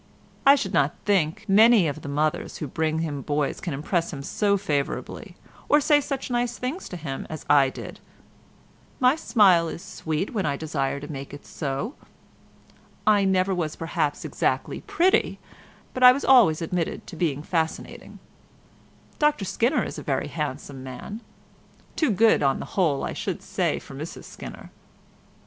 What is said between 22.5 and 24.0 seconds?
the whole I should say for